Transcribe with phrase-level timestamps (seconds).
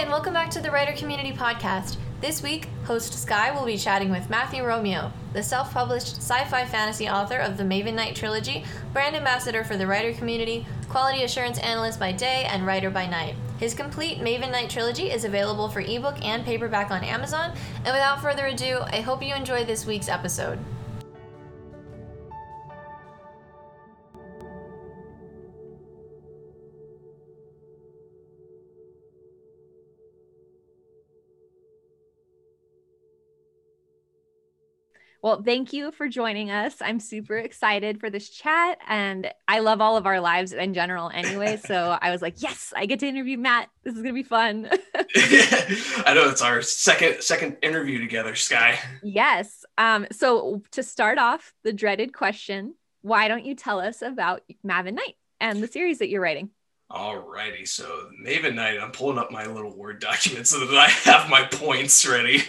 [0.00, 1.98] and welcome back to the Writer Community Podcast.
[2.22, 6.64] This week, host Skye will be chatting with Matthew Romeo, the self published sci fi
[6.64, 8.64] fantasy author of the Maven Knight trilogy,
[8.94, 13.34] brand ambassador for the writer community, quality assurance analyst by day, and writer by night.
[13.58, 17.52] His complete Maven Knight trilogy is available for ebook and paperback on Amazon.
[17.84, 20.58] And without further ado, I hope you enjoy this week's episode.
[35.22, 36.76] Well, thank you for joining us.
[36.80, 41.10] I'm super excited for this chat and I love all of our lives in general
[41.12, 41.58] anyway.
[41.70, 43.68] So I was like, yes, I get to interview Matt.
[43.84, 44.68] This is going to be fun.
[44.94, 48.78] I know it's our second second interview together, Skye.
[49.02, 49.64] Yes.
[49.78, 54.94] Um so to start off, the dreaded question, why don't you tell us about Maven
[54.94, 56.50] Knight and the series that you're writing?
[56.90, 61.30] Alrighty, so Maven Knight, I'm pulling up my little Word document so that I have
[61.30, 62.42] my points ready.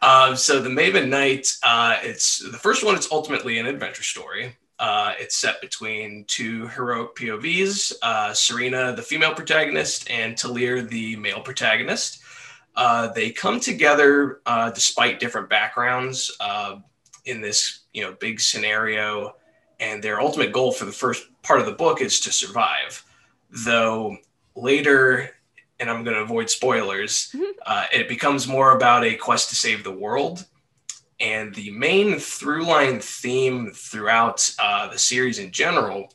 [0.00, 2.94] Uh, so the Maven Knight, uh, it's the first one.
[2.94, 4.56] It's ultimately an adventure story.
[4.78, 11.16] Uh, it's set between two heroic POVs: uh, Serena, the female protagonist, and Talir, the
[11.16, 12.22] male protagonist.
[12.76, 16.34] Uh, they come together uh, despite different backgrounds
[17.26, 19.36] in this, you know, big scenario,
[19.80, 23.02] and their ultimate goal for the first part of the book is to survive
[23.64, 24.16] though
[24.54, 25.30] later
[25.78, 27.44] and i'm going to avoid spoilers mm-hmm.
[27.64, 30.46] uh, it becomes more about a quest to save the world
[31.18, 36.08] and the main through line theme throughout uh, the series in general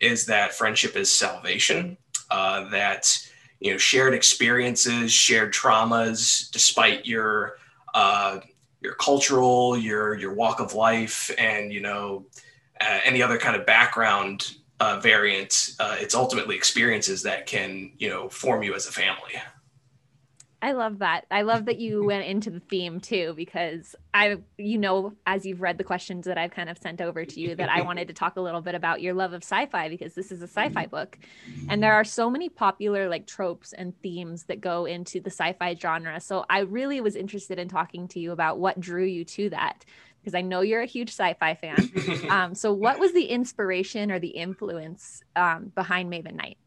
[0.00, 1.96] is that friendship is salvation
[2.30, 3.18] uh, that
[3.60, 7.56] you know shared experiences shared traumas despite your
[7.94, 8.40] uh,
[8.80, 12.26] your cultural your your walk of life and you know
[12.80, 18.08] uh, any other kind of background uh, variant, uh, it's ultimately experiences that can, you
[18.08, 19.40] know, form you as a family.
[20.60, 21.26] I love that.
[21.30, 25.60] I love that you went into the theme too, because I, you know, as you've
[25.60, 28.14] read the questions that I've kind of sent over to you, that I wanted to
[28.14, 30.68] talk a little bit about your love of sci fi because this is a sci
[30.70, 31.16] fi book.
[31.68, 35.52] And there are so many popular like tropes and themes that go into the sci
[35.52, 36.20] fi genre.
[36.20, 39.84] So I really was interested in talking to you about what drew you to that
[40.22, 41.90] because I know you're a huge sci-fi fan.
[42.30, 46.58] um, so, what was the inspiration or the influence um, behind Maven Knight?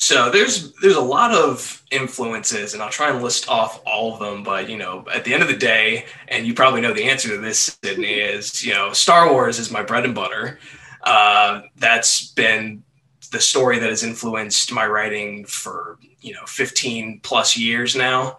[0.00, 4.18] So there's there's a lot of influences, and I'll try and list off all of
[4.18, 4.42] them.
[4.42, 7.28] But you know, at the end of the day, and you probably know the answer
[7.28, 10.58] to this, Sydney, is you know, Star Wars is my bread and butter.
[11.02, 12.82] Uh, that's been
[13.30, 18.38] the story that has influenced my writing for you know 15 plus years now.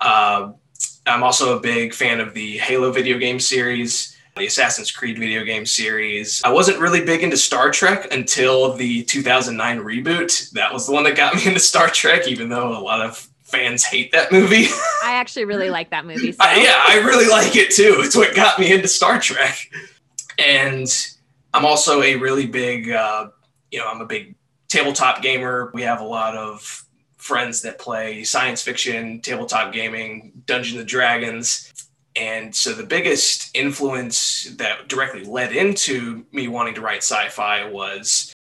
[0.00, 0.50] Uh,
[1.08, 5.44] I'm also a big fan of the Halo video game series, the Assassin's Creed video
[5.44, 6.42] game series.
[6.44, 10.50] I wasn't really big into Star Trek until the 2009 reboot.
[10.52, 13.28] That was the one that got me into Star Trek, even though a lot of
[13.42, 14.66] fans hate that movie.
[15.04, 16.32] I actually really like that movie.
[16.32, 16.38] So.
[16.40, 17.96] I, yeah, I really like it too.
[17.98, 19.58] It's what got me into Star Trek.
[20.38, 20.86] And
[21.54, 23.30] I'm also a really big, uh,
[23.70, 24.34] you know, I'm a big
[24.68, 25.70] tabletop gamer.
[25.72, 26.84] We have a lot of
[27.28, 31.70] friends that play science fiction, tabletop gaming, Dungeons and Dragons.
[32.16, 37.68] And so the biggest influence that directly led into me wanting to write sci fi
[37.68, 38.32] was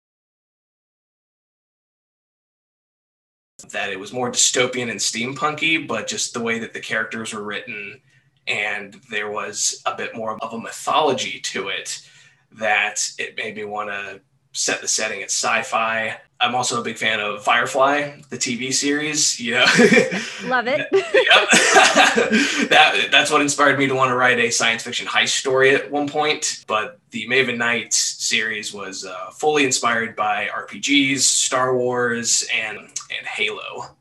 [3.72, 7.42] that it was more dystopian and steampunky, but just the way that the characters were
[7.42, 8.00] written
[8.47, 12.08] and there was a bit more of a mythology to it
[12.53, 14.20] that it made me want to
[14.53, 16.20] set the setting at sci-fi.
[16.38, 19.41] I'm also a big fan of Firefly, the TV series.
[19.41, 19.62] Yeah,
[20.44, 20.86] love it.
[22.70, 25.91] that that's what inspired me to want to write a science fiction heist story at
[25.91, 26.64] one point.
[26.66, 33.26] But the Maven Knight series was uh, fully inspired by RPGs, Star Wars, and and
[33.26, 33.97] Halo.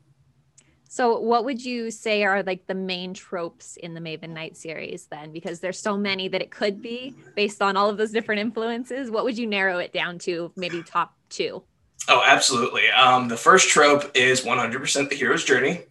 [0.96, 5.06] So, what would you say are like the main tropes in the Maven Knight series
[5.10, 5.30] then?
[5.30, 9.10] Because there's so many that it could be based on all of those different influences.
[9.10, 10.52] What would you narrow it down to?
[10.56, 11.62] Maybe top two.
[12.08, 12.88] Oh, absolutely.
[12.90, 15.82] Um, the first trope is 100% the hero's journey.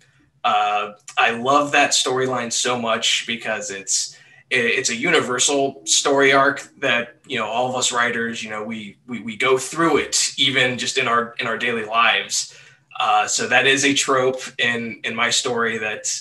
[0.44, 4.17] Uh, I love that storyline so much because it's
[4.51, 8.95] it's a universal story arc that you know all of us writers you know we
[9.07, 12.56] we, we go through it even just in our in our daily lives
[13.00, 16.13] uh, so that is a trope in in my story that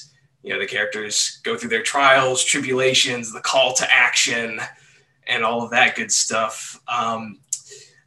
[0.43, 4.61] you know the characters go through their trials, tribulations, the call to action,
[5.27, 6.81] and all of that good stuff.
[6.87, 7.39] Um,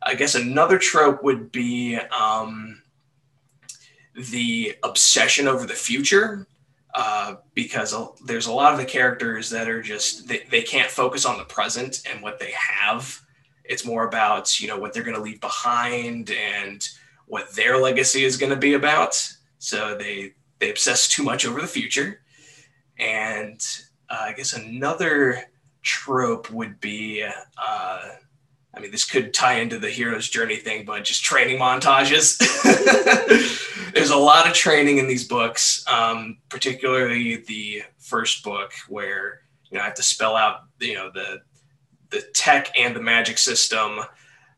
[0.02, 2.82] I guess another trope would be um,
[4.32, 6.48] the obsession over the future.
[6.96, 7.94] Uh, because
[8.26, 11.44] there's a lot of the characters that are just they, they can't focus on the
[11.44, 13.22] present and what they have
[13.68, 16.88] it's more about you know what they're going to leave behind and
[17.26, 19.16] what their legacy is going to be about.
[19.60, 22.22] So they they obsess too much over the future.
[22.98, 23.62] And
[24.10, 25.44] uh, I guess another
[25.84, 28.10] trope would be uh,
[28.78, 32.38] I mean, this could tie into the hero's journey thing, but just training montages.
[33.94, 39.42] There's a lot of training in these books, um, particularly the first book where
[39.72, 41.42] you know I have to spell out you know the
[42.12, 44.00] the tech and the magic system,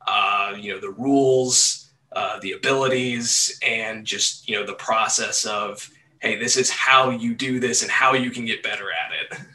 [0.05, 5.89] uh, you know the rules, uh, the abilities, and just you know the process of
[6.19, 9.39] hey, this is how you do this and how you can get better at it.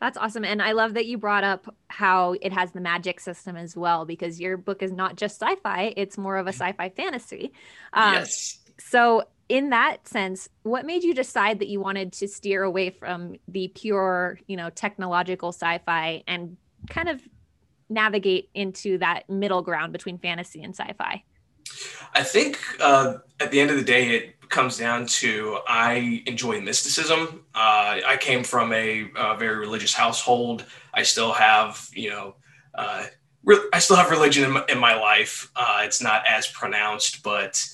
[0.00, 0.44] That's awesome.
[0.44, 4.04] And I love that you brought up how it has the magic system as well,
[4.04, 7.52] because your book is not just sci fi, it's more of a sci fi fantasy.
[7.92, 8.60] Um, yes.
[8.78, 13.36] So, in that sense, what made you decide that you wanted to steer away from
[13.48, 16.56] the pure, you know, technological sci fi and
[16.90, 17.20] kind of
[17.88, 21.24] navigate into that middle ground between fantasy and sci fi?
[22.14, 26.60] I think uh, at the end of the day, it comes down to I enjoy
[26.60, 27.44] mysticism.
[27.54, 30.64] Uh, I came from a, a, very religious household.
[30.94, 32.36] I still have, you know,
[32.74, 33.06] uh,
[33.44, 35.50] re- I still have religion in my, in my life.
[35.54, 37.64] Uh, it's not as pronounced, but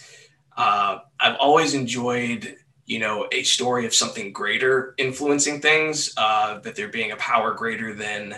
[0.57, 2.57] uh, I've always enjoyed,
[2.87, 6.13] you know, a story of something greater influencing things.
[6.17, 8.37] Uh, that there being a power greater than,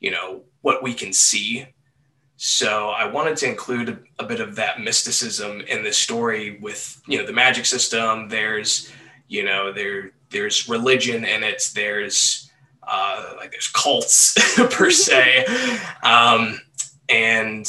[0.00, 1.66] you know, what we can see
[2.40, 7.18] so I wanted to include a, bit of that mysticism in the story with, you
[7.18, 8.28] know, the magic system.
[8.28, 8.92] There's,
[9.26, 11.68] you know, there there's religion in it.
[11.74, 12.48] There's
[12.86, 14.34] uh, like there's cults
[14.70, 15.46] per se,
[16.04, 16.60] um,
[17.08, 17.68] and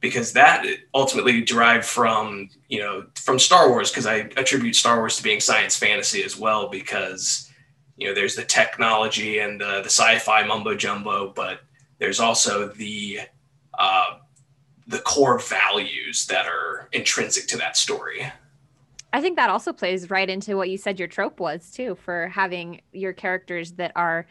[0.00, 5.18] because that ultimately derived from you know from Star Wars because I attribute Star Wars
[5.18, 7.50] to being science fantasy as well because
[7.98, 11.60] you know there's the technology and the, the sci-fi mumbo jumbo, but
[11.98, 13.20] there's also the
[13.78, 14.18] uh,
[14.86, 18.30] the core values that are intrinsic to that story.
[19.12, 22.28] I think that also plays right into what you said your trope was too for
[22.28, 24.26] having your characters that are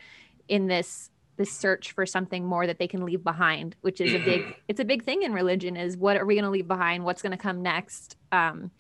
[0.48, 4.20] in this this search for something more that they can leave behind, which is a
[4.20, 4.52] big mm-hmm.
[4.68, 7.04] it's a big thing in religion is what are we going to leave behind?
[7.04, 8.18] What's going to come next?
[8.32, 8.72] Um,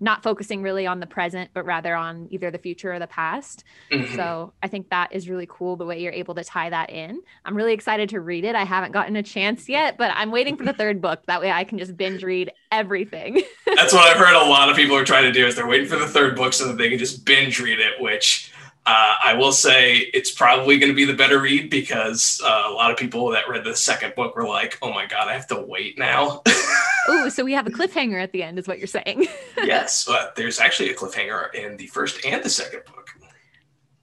[0.00, 3.64] not focusing really on the present, but rather on either the future or the past.
[3.92, 4.16] Mm-hmm.
[4.16, 7.20] So I think that is really cool the way you're able to tie that in.
[7.44, 8.54] I'm really excited to read it.
[8.54, 11.24] I haven't gotten a chance yet, but I'm waiting for the third book.
[11.26, 13.42] That way I can just binge read everything.
[13.66, 15.86] That's what I've heard a lot of people are trying to do is they're waiting
[15.86, 18.52] for the third book so that they can just binge read it, which
[18.90, 22.72] uh, I will say it's probably going to be the better read because uh, a
[22.72, 25.46] lot of people that read the second book were like, "Oh my god, I have
[25.48, 26.42] to wait now."
[27.08, 29.28] oh, so we have a cliffhanger at the end, is what you're saying?
[29.58, 33.10] yes, but there's actually a cliffhanger in the first and the second book.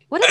[0.08, 0.28] What a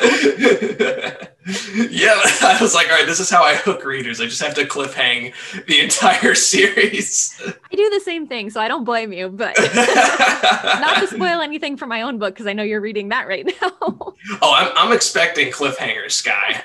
[0.00, 1.28] tease.
[1.90, 4.20] yeah, I was like, all right, this is how I hook readers.
[4.20, 5.32] I just have to cliffhang
[5.66, 7.40] the entire series.
[7.44, 11.76] I do the same thing, so I don't blame you, but not to spoil anything
[11.76, 13.72] from my own book because I know you're reading that right now.
[13.80, 16.62] oh, I'm, I'm expecting cliffhangers, Skye.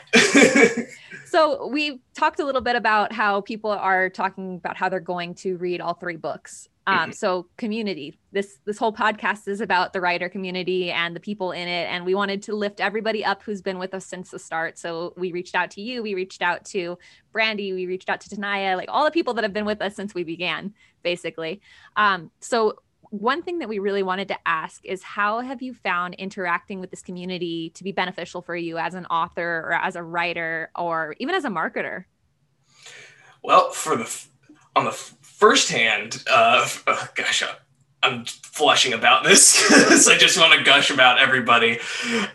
[1.26, 5.34] so we talked a little bit about how people are talking about how they're going
[5.36, 7.12] to read all three books um, mm-hmm.
[7.12, 11.68] so community this this whole podcast is about the writer community and the people in
[11.68, 14.67] it and we wanted to lift everybody up who's been with us since the start
[14.76, 16.98] so we reached out to you we reached out to
[17.32, 19.96] brandy we reached out to tanaya like all the people that have been with us
[19.96, 20.74] since we began
[21.08, 21.62] basically.
[21.96, 26.16] Um, so one thing that we really wanted to ask is how have you found
[26.16, 30.04] interacting with this community to be beneficial for you as an author or as a
[30.04, 32.04] writer or even as a marketer?
[33.42, 34.26] Well for the
[34.76, 37.42] on the first hand, uh, oh gosh,
[38.04, 39.66] I'm flushing about this.
[39.88, 41.80] Because I just want to gush about everybody.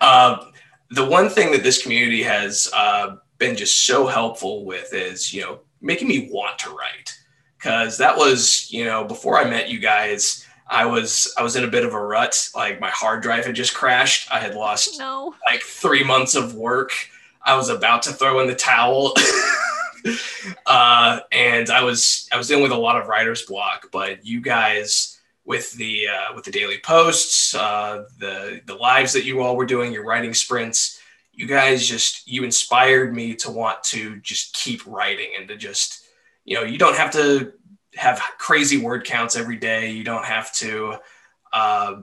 [0.00, 0.44] Uh,
[0.92, 5.40] the one thing that this community has uh, been just so helpful with is, you
[5.40, 7.18] know, making me want to write.
[7.56, 11.64] Because that was, you know, before I met you guys, I was I was in
[11.64, 12.48] a bit of a rut.
[12.54, 14.32] Like my hard drive had just crashed.
[14.32, 15.34] I had lost no.
[15.46, 16.92] like three months of work.
[17.44, 19.14] I was about to throw in the towel.
[20.66, 24.40] uh, and I was I was dealing with a lot of writer's block, but you
[24.40, 25.11] guys
[25.44, 29.66] with the uh, with the daily posts, uh, the the lives that you all were
[29.66, 31.00] doing, your writing sprints,
[31.32, 36.04] you guys just you inspired me to want to just keep writing and to just
[36.44, 37.52] you know you don't have to
[37.94, 39.90] have crazy word counts every day.
[39.90, 40.96] You don't have to
[41.52, 41.96] uh,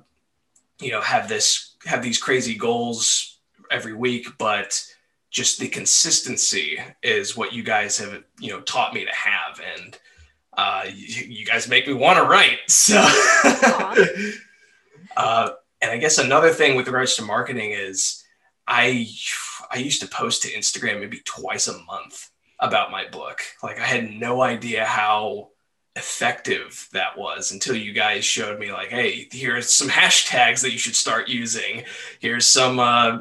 [0.82, 3.38] you know have this have these crazy goals
[3.72, 4.84] every week, but
[5.30, 9.98] just the consistency is what you guys have you know taught me to have and
[10.60, 13.06] uh, you, you guys make me want to write so.
[15.18, 15.50] Uh,
[15.82, 18.24] and i guess another thing with regards to marketing is
[18.68, 19.06] i
[19.70, 23.42] i used to post to instagram maybe twice a month about my book.
[23.64, 25.50] Like i had no idea how
[25.96, 30.78] effective that was until you guys showed me like hey here's some hashtags that you
[30.78, 31.84] should start using.
[32.20, 33.20] Here's some uh,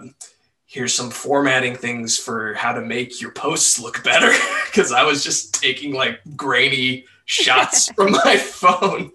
[0.66, 4.33] here's some formatting things for how to make your posts look better.
[4.68, 9.12] Because i was just taking like grainy shots from my phone.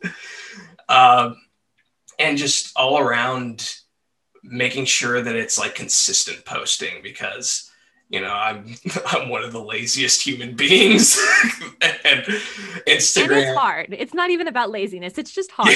[0.87, 1.37] Um,
[2.19, 3.75] and just all around
[4.43, 7.71] making sure that it's like consistent posting because
[8.09, 8.75] you know i'm
[9.07, 11.19] i'm one of the laziest human beings.
[12.05, 12.23] And
[12.85, 13.87] instagram it's hard.
[13.97, 15.17] It's not even about laziness.
[15.17, 15.75] It's just hard.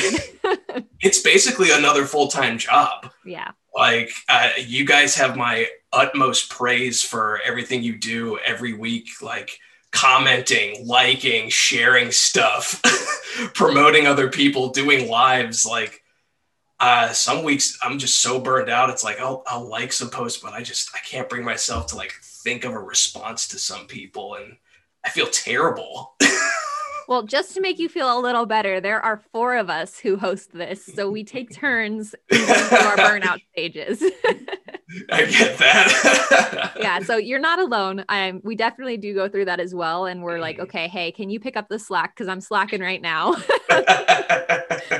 [1.01, 3.11] It's basically another full-time job.
[3.25, 3.51] Yeah.
[3.73, 9.07] Like uh, you guys have my utmost praise for everything you do every week.
[9.21, 9.57] Like
[9.91, 12.81] commenting liking sharing stuff
[13.53, 16.03] promoting other people doing lives like
[16.79, 18.89] uh, some weeks I'm just so burned out.
[18.89, 21.95] It's like I'll, I'll like some posts, but I just I can't bring myself to
[21.95, 24.57] like think of a response to some people, and
[25.03, 26.15] I feel terrible.
[27.07, 30.17] well, just to make you feel a little better, there are four of us who
[30.17, 34.03] host this, so we take turns through our burnout stages.
[35.11, 36.73] I get that.
[36.79, 38.05] yeah, so you're not alone.
[38.07, 40.63] Um, we definitely do go through that as well, and we're like, mm-hmm.
[40.63, 43.33] okay, hey, can you pick up the slack because I'm slacking right now.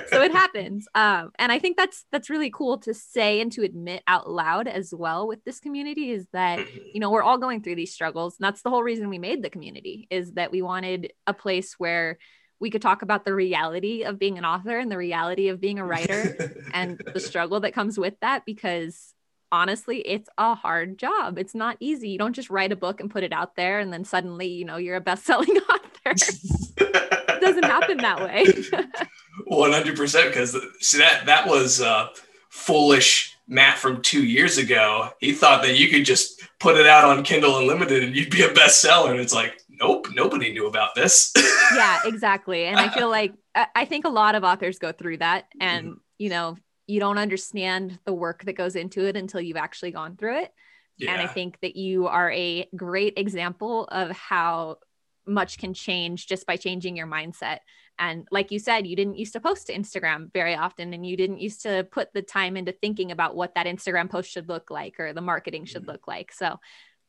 [0.08, 3.64] so it happens, um, and I think that's that's really cool to say and to
[3.64, 6.78] admit out loud as well with this community is that mm-hmm.
[6.94, 9.42] you know we're all going through these struggles, and that's the whole reason we made
[9.42, 12.18] the community is that we wanted a place where
[12.60, 15.80] we could talk about the reality of being an author and the reality of being
[15.80, 19.14] a writer and the struggle that comes with that because
[19.52, 21.38] honestly, it's a hard job.
[21.38, 22.10] It's not easy.
[22.10, 24.66] You don't just write a book and put it out there and then suddenly, you
[24.66, 26.14] know, you're a best-selling author.
[26.78, 28.46] it doesn't happen that way.
[29.50, 32.08] 100% because see that that was uh
[32.50, 35.10] foolish Matt from 2 years ago.
[35.20, 38.42] He thought that you could just put it out on Kindle Unlimited and you'd be
[38.42, 41.32] a bestseller and it's like nope, nobody knew about this.
[41.76, 42.66] yeah, exactly.
[42.66, 43.34] And I feel like
[43.76, 46.00] I think a lot of authors go through that and mm-hmm.
[46.18, 50.16] you know, you don't understand the work that goes into it until you've actually gone
[50.16, 50.54] through it.
[50.98, 51.14] Yeah.
[51.14, 54.78] And I think that you are a great example of how
[55.28, 57.60] much can change just by changing your mindset.
[58.00, 61.18] And like you said, you didn't used to post to Instagram very often, and you
[61.18, 64.70] didn't used to put the time into thinking about what that Instagram post should look
[64.70, 65.92] like or the marketing should mm-hmm.
[65.92, 66.32] look like.
[66.32, 66.60] So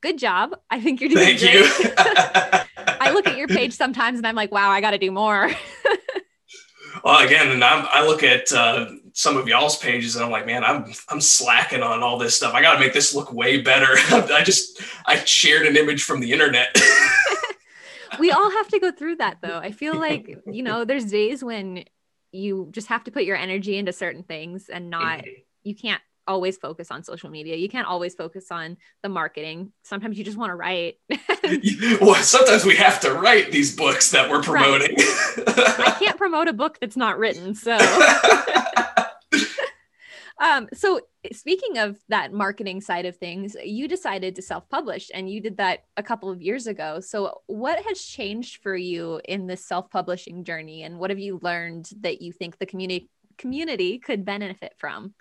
[0.00, 0.56] good job.
[0.70, 1.54] I think you're doing Thank great.
[1.54, 1.94] You.
[3.00, 5.50] I look at your page sometimes and I'm like, wow, I got to do more.
[7.04, 8.86] well, again, and I'm, i look at uh,
[9.18, 12.54] some of y'all's pages and I'm like, man, I'm I'm slacking on all this stuff.
[12.54, 13.88] I got to make this look way better.
[14.12, 16.80] I just I shared an image from the internet.
[18.20, 19.58] we all have to go through that though.
[19.58, 21.84] I feel like, you know, there's days when
[22.30, 25.32] you just have to put your energy into certain things and not mm-hmm.
[25.64, 27.56] you can't always focus on social media.
[27.56, 29.72] You can't always focus on the marketing.
[29.82, 30.98] Sometimes you just want to write.
[32.00, 34.94] well, sometimes we have to write these books that we're promoting.
[34.94, 35.58] Right.
[35.58, 37.56] I can't promote a book that's not written.
[37.56, 37.76] So
[40.40, 41.00] um, so
[41.32, 45.84] speaking of that marketing side of things, you decided to self-publish and you did that
[45.96, 47.00] a couple of years ago.
[47.00, 51.90] So what has changed for you in this self-publishing journey and what have you learned
[52.00, 55.14] that you think the community community could benefit from?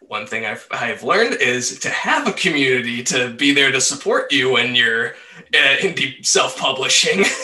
[0.00, 4.32] One thing I've, I've learned is to have a community to be there to support
[4.32, 5.10] you when you're
[5.54, 7.24] uh, indie self-publishing.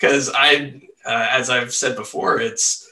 [0.00, 2.87] Because I, uh, as I've said before, it's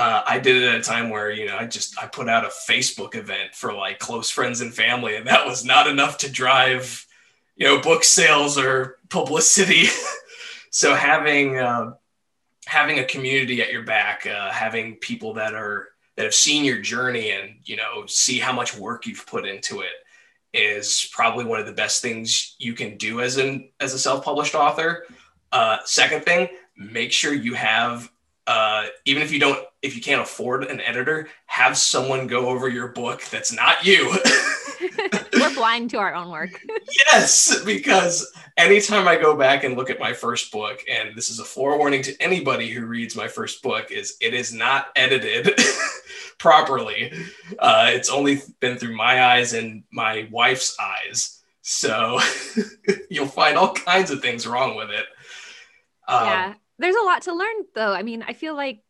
[0.00, 2.46] uh, I did it at a time where you know I just I put out
[2.46, 6.32] a Facebook event for like close friends and family, and that was not enough to
[6.32, 7.06] drive
[7.54, 9.84] you know book sales or publicity.
[10.70, 11.92] so having uh,
[12.64, 16.78] having a community at your back, uh, having people that are that have seen your
[16.78, 19.92] journey and you know see how much work you've put into it
[20.54, 24.54] is probably one of the best things you can do as an as a self-published
[24.54, 25.04] author.
[25.52, 28.10] Uh, second thing, make sure you have
[28.46, 32.68] uh, even if you don't if you can't afford an editor have someone go over
[32.68, 34.14] your book that's not you.
[35.32, 36.60] We're blind to our own work.
[37.06, 41.38] Yes because anytime i go back and look at my first book and this is
[41.38, 45.58] a forewarning to anybody who reads my first book is it is not edited
[46.38, 47.12] properly.
[47.58, 51.42] Uh, it's only been through my eyes and my wife's eyes.
[51.62, 52.18] So
[53.10, 55.04] you'll find all kinds of things wrong with it.
[56.08, 57.92] Um, yeah there's a lot to learn though.
[57.92, 58.82] I mean, I feel like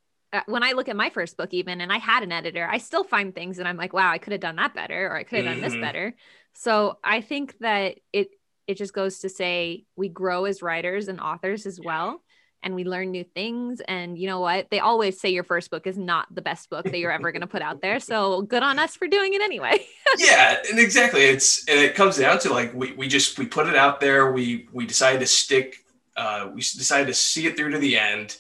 [0.47, 3.05] when I look at my first book, even and I had an editor, I still
[3.05, 5.39] find things and I'm like, wow, I could have done that better, or I could
[5.39, 5.55] have mm-hmm.
[5.55, 5.83] done this mm-hmm.
[5.83, 6.15] better.
[6.55, 8.31] So I think that it
[8.67, 12.23] it just goes to say we grow as writers and authors as well,
[12.63, 13.81] and we learn new things.
[13.81, 14.69] And you know what?
[14.71, 17.41] They always say your first book is not the best book that you're ever going
[17.41, 17.99] to put out there.
[17.99, 19.85] So good on us for doing it anyway.
[20.19, 21.23] yeah, and exactly.
[21.23, 24.33] It's and it comes down to like we we just we put it out there.
[24.33, 25.85] We we decided to stick
[26.21, 28.37] uh, we decided to see it through to the end.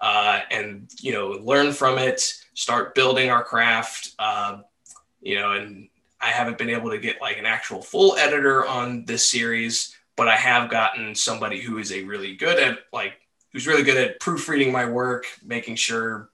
[0.00, 2.20] Uh, and you know learn from it,
[2.54, 4.14] start building our craft.
[4.18, 4.58] Uh,
[5.20, 5.88] you know, and
[6.20, 10.28] I haven't been able to get like an actual full editor on this series, but
[10.28, 13.14] I have gotten somebody who is a really good at like
[13.52, 16.30] who's really good at proofreading my work, making sure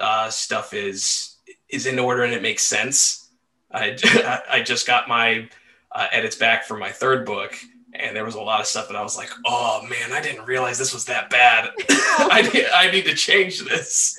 [0.00, 1.36] uh, stuff is
[1.68, 3.30] is in order and it makes sense.
[3.72, 3.96] I
[4.50, 5.48] I just got my
[5.92, 7.56] uh, edits back for my third book,
[8.00, 10.46] and there was a lot of stuff that I was like, "Oh man, I didn't
[10.46, 11.70] realize this was that bad.
[11.88, 14.18] I need I need to change this."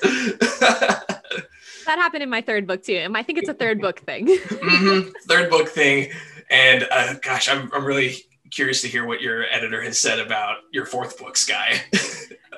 [1.88, 4.28] that happened in my third book too, and I think it's a third book thing.
[4.28, 5.10] mm-hmm.
[5.28, 6.12] Third book thing,
[6.50, 8.18] and uh, gosh, I'm I'm really
[8.52, 11.82] curious to hear what your editor has said about your fourth book, Skye.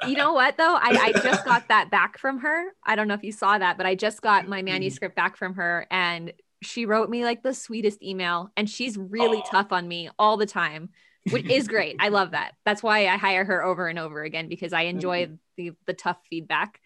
[0.08, 0.76] you know what though?
[0.76, 2.66] I, I just got that back from her.
[2.84, 4.66] I don't know if you saw that, but I just got my mm-hmm.
[4.66, 9.42] manuscript back from her and she wrote me like the sweetest email and she's really
[9.42, 9.50] Aww.
[9.50, 10.90] tough on me all the time
[11.32, 11.98] which is great.
[12.00, 12.54] I love that.
[12.66, 15.36] That's why i hire her over and over again because i enjoy mm-hmm.
[15.58, 16.80] the the tough feedback.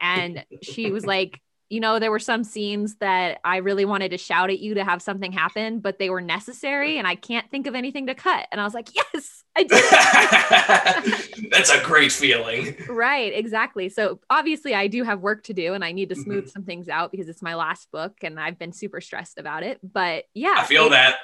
[0.00, 4.18] And she was like you know there were some scenes that i really wanted to
[4.18, 7.66] shout at you to have something happen but they were necessary and i can't think
[7.66, 8.46] of anything to cut.
[8.52, 11.50] And i was like yes i did.
[11.50, 12.76] That's a great feeling.
[12.88, 13.88] Right exactly.
[13.88, 16.50] So obviously i do have work to do and i need to smooth mm-hmm.
[16.50, 19.80] some things out because it's my last book and i've been super stressed about it.
[19.82, 21.16] But yeah i feel it, that.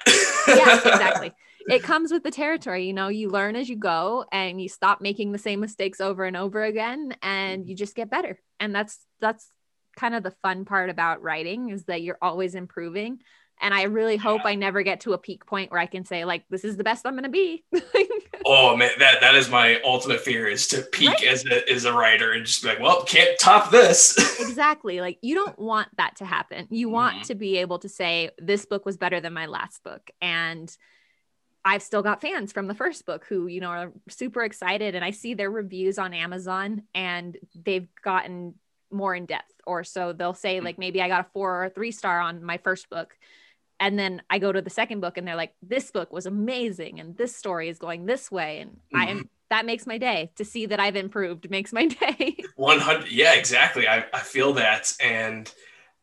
[0.49, 1.33] Yeah exactly
[1.69, 5.01] it comes with the territory you know you learn as you go and you stop
[5.01, 8.39] making the same mistakes over and over again and you just get better.
[8.61, 9.49] And that's that's
[9.97, 13.21] kind of the fun part about writing is that you're always improving.
[13.61, 16.25] And i really hope i never get to a peak point where i can say
[16.25, 17.65] like this is the best i'm going to be.
[18.45, 21.25] Oh man that that is my ultimate fear is to peak right?
[21.25, 24.19] as a as a writer and just be like well can't top this.
[24.41, 25.01] Exactly.
[25.01, 26.67] Like you don't want that to happen.
[26.71, 27.27] You want mm-hmm.
[27.27, 30.11] to be able to say this book was better than my last book.
[30.21, 30.77] And
[31.65, 35.05] I've still got fans from the first book who, you know, are super excited and
[35.05, 38.55] I see their reviews on Amazon and they've gotten
[38.93, 41.91] more in depth or so they'll say like maybe i got a four or three
[41.91, 43.17] star on my first book.
[43.81, 47.01] And then i go to the second book and they're like this book was amazing
[47.01, 48.97] and this story is going this way and mm-hmm.
[48.97, 50.31] i am that makes my day.
[50.37, 52.37] To see that i've improved makes my day.
[52.57, 53.89] 100 yeah exactly.
[53.89, 55.53] I, I feel that and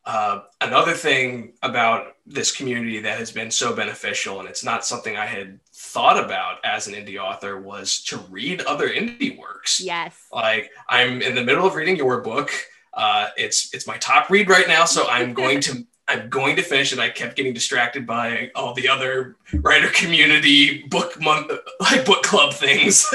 [0.06, 5.16] uh, another thing about this community that has been so beneficial and it's not something
[5.16, 9.80] i had thought about as an indie author was to read other indie works.
[9.80, 10.26] Yes.
[10.32, 12.50] Like i'm in the middle of reading your book.
[12.92, 16.62] Uh, it's it's my top read right now, so I'm going to I'm going to
[16.62, 16.98] finish it.
[16.98, 22.52] I kept getting distracted by all the other writer community book month like book club
[22.52, 23.06] things.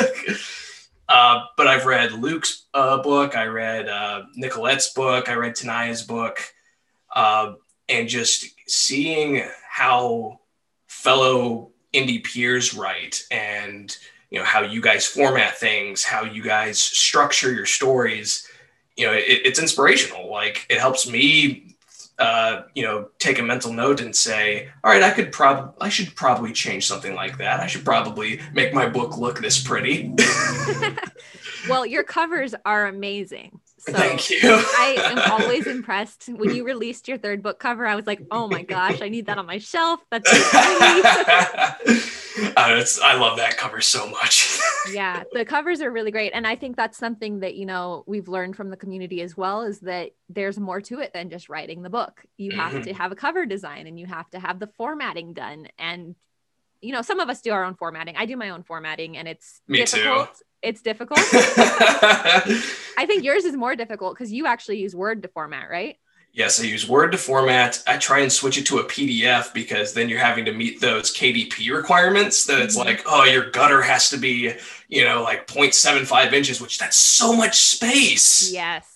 [1.09, 6.03] uh, but I've read Luke's uh, book, I read uh, Nicolette's book, I read Tanaya's
[6.03, 6.39] book,
[7.15, 7.53] uh,
[7.89, 10.39] and just seeing how
[10.87, 13.97] fellow indie peers write and
[14.29, 18.47] you know how you guys format things, how you guys structure your stories
[18.95, 20.29] you know, it, it's inspirational.
[20.29, 21.75] Like it helps me,
[22.17, 25.89] uh, you know, take a mental note and say, all right, I could probably, I
[25.89, 27.59] should probably change something like that.
[27.59, 30.13] I should probably make my book look this pretty.
[31.69, 33.59] well, your covers are amazing.
[33.87, 34.39] So Thank you.
[34.43, 36.27] I am always impressed.
[36.27, 39.27] When you released your third book cover, I was like, oh my gosh, I need
[39.27, 39.99] that on my shelf.
[40.09, 41.73] That's so uh,
[42.57, 44.57] I love that cover so much.
[44.91, 46.31] yeah, the covers are really great.
[46.33, 49.61] And I think that's something that, you know, we've learned from the community as well
[49.61, 52.23] is that there's more to it than just writing the book.
[52.37, 52.81] You have mm-hmm.
[52.83, 55.67] to have a cover design and you have to have the formatting done.
[55.77, 56.15] And,
[56.85, 58.15] you know, some of us do our own formatting.
[58.15, 60.35] I do my own formatting and it's Me difficult.
[60.35, 61.19] Too it's difficult.
[62.97, 65.97] I think yours is more difficult because you actually use Word to format, right?
[66.33, 67.81] Yes, I use Word to format.
[67.87, 71.15] I try and switch it to a PDF because then you're having to meet those
[71.15, 72.87] KDP requirements that it's mm-hmm.
[72.87, 74.53] like, oh, your gutter has to be,
[74.89, 78.51] you know, like 0.75 inches, which that's so much space.
[78.51, 78.91] Yes.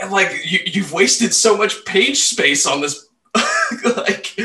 [0.00, 3.06] And like you, you've wasted so much page space on this.
[3.96, 4.36] like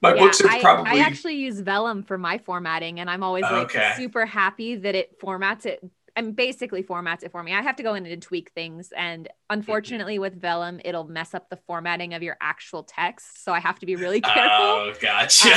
[0.00, 0.90] my yeah, books are probably.
[0.90, 3.92] I, I actually use Vellum for my formatting, and I'm always like okay.
[3.96, 5.82] super happy that it formats it.
[6.16, 7.54] And basically formats it for me.
[7.54, 10.22] I have to go in and tweak things, and unfortunately, mm-hmm.
[10.22, 13.44] with Vellum, it'll mess up the formatting of your actual text.
[13.44, 14.42] So I have to be really careful.
[14.50, 15.52] Oh, gotcha.
[15.52, 15.56] Um,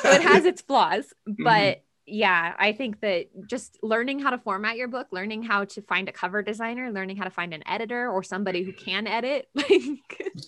[0.00, 1.42] so it has its flaws, mm-hmm.
[1.42, 1.50] but.
[1.52, 5.82] Mm-hmm yeah, I think that just learning how to format your book, learning how to
[5.82, 9.48] find a cover designer, learning how to find an editor or somebody who can edit,
[9.54, 9.70] like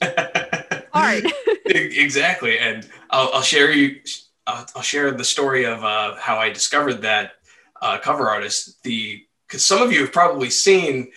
[0.94, 1.33] hard.
[1.66, 4.00] exactly, and I'll, I'll share you.
[4.46, 7.33] I'll, I'll, share the story of uh, how I discovered that
[7.80, 8.83] uh, cover artist.
[8.83, 11.11] The because some of you have probably seen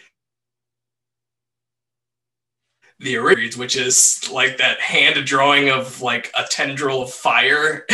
[2.99, 7.85] the original, which is like that hand drawing of like a tendril of fire,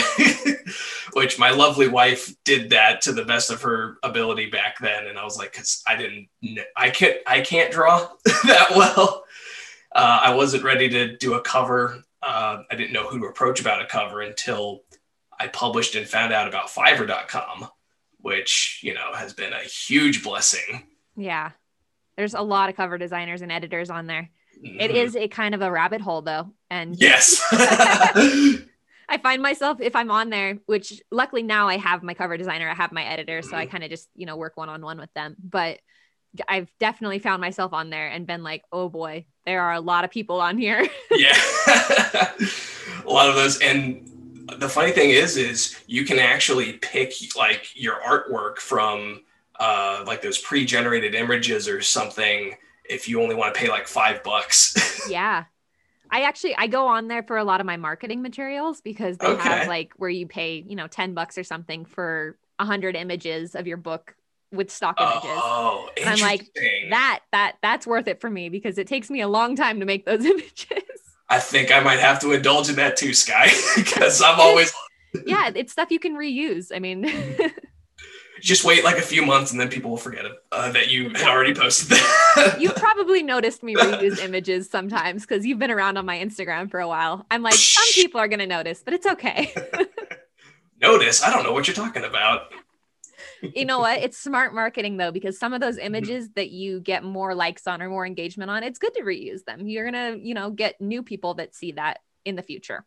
[1.13, 5.07] which my lovely wife did that to the best of her ability back then.
[5.07, 6.29] And I was like, because I didn't,
[6.77, 9.25] I can't, I can't draw that well.
[9.95, 12.03] Uh, I wasn't ready to do a cover.
[12.21, 14.83] Uh, I didn't know who to approach about a cover until
[15.39, 17.67] I published and found out about Fiverr.com,
[18.19, 20.87] which you know has been a huge blessing.
[21.15, 21.51] Yeah,
[22.17, 24.29] there's a lot of cover designers and editors on there.
[24.63, 24.95] It mm-hmm.
[24.95, 26.53] is a kind of a rabbit hole though.
[26.69, 27.41] And yes.
[29.09, 32.69] I find myself if I'm on there, which luckily now I have my cover designer,
[32.69, 33.71] I have my editor, so I mm-hmm.
[33.71, 35.35] kind of just, you know, work one on one with them.
[35.43, 35.79] But
[36.47, 40.03] I've definitely found myself on there and been like, oh boy, there are a lot
[40.03, 40.87] of people on here.
[41.11, 41.37] yeah.
[41.67, 43.59] a lot of those.
[43.59, 44.09] And
[44.57, 49.21] the funny thing is, is you can actually pick like your artwork from
[49.59, 52.55] uh, like those pre-generated images or something
[52.89, 55.07] if you only want to pay like five bucks.
[55.09, 55.45] yeah.
[56.09, 59.27] I actually I go on there for a lot of my marketing materials because they
[59.27, 59.41] okay.
[59.41, 63.65] have like where you pay, you know, 10 bucks or something for 100 images of
[63.65, 64.15] your book
[64.53, 65.21] with stock images.
[65.25, 66.47] Oh, and I'm like
[66.89, 69.85] that that that's worth it for me because it takes me a long time to
[69.85, 70.83] make those images.
[71.29, 74.71] I think I might have to indulge in that too, Skye, because I'm always
[75.25, 76.71] Yeah, it's stuff you can reuse.
[76.73, 77.09] I mean,
[78.41, 81.27] just wait like a few months and then people will forget uh, that you had
[81.27, 82.57] already posted that.
[82.59, 86.79] you probably noticed me reuse images sometimes because you've been around on my Instagram for
[86.79, 87.25] a while.
[87.29, 89.53] I'm like, some people are going to notice, but it's okay.
[90.81, 91.23] notice?
[91.23, 92.51] I don't know what you're talking about.
[93.55, 93.99] You know what?
[93.99, 95.87] It's smart marketing though, because some of those mm-hmm.
[95.87, 99.43] images that you get more likes on or more engagement on, it's good to reuse
[99.45, 99.67] them.
[99.67, 102.85] You're going to, you know, get new people that see that in the future.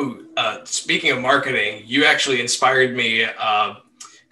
[0.00, 3.24] Ooh, uh, speaking of marketing, you actually inspired me.
[3.24, 3.74] Uh,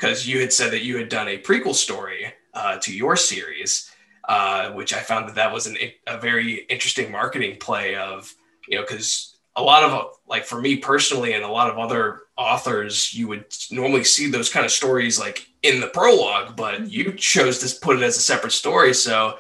[0.01, 3.91] because you had said that you had done a prequel story uh, to your series,
[4.29, 5.77] uh, which I found that that was an,
[6.07, 8.35] a very interesting marketing play of,
[8.67, 12.23] you know, because a lot of like for me personally and a lot of other
[12.37, 16.87] authors, you would normally see those kind of stories like in the prologue, but mm-hmm.
[16.87, 18.95] you chose to put it as a separate story.
[18.95, 19.39] So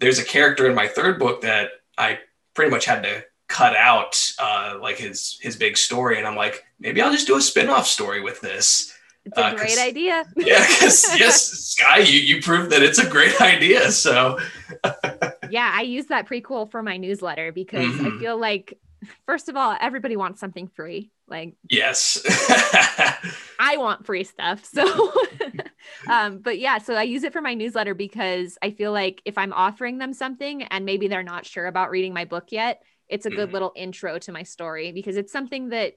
[0.00, 2.18] there's a character in my third book that I
[2.54, 6.64] pretty much had to cut out uh, like his his big story, and I'm like,
[6.80, 8.92] maybe I'll just do a spin-off story with this
[9.24, 10.24] it's a uh, great idea.
[10.36, 13.90] yeah, because yes, Skye, you you proved that it's a great idea.
[13.92, 14.38] So
[15.50, 18.16] yeah, I use that prequel for my newsletter because mm-hmm.
[18.16, 18.78] I feel like
[19.26, 21.10] first of all, everybody wants something free.
[21.28, 22.20] Like yes,
[23.58, 24.64] I want free stuff.
[24.64, 25.12] So,
[26.10, 29.38] um, but yeah, so I use it for my newsletter because I feel like if
[29.38, 33.26] I'm offering them something and maybe they're not sure about reading my book yet, it's
[33.26, 33.52] a good mm-hmm.
[33.52, 35.94] little intro to my story because it's something that